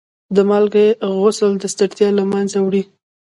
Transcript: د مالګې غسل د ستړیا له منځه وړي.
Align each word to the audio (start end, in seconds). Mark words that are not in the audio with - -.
د 0.35 0.37
مالګې 0.49 0.87
غسل 1.21 1.51
د 1.59 1.63
ستړیا 1.73 2.09
له 2.17 2.23
منځه 2.31 2.57
وړي. 2.61 2.83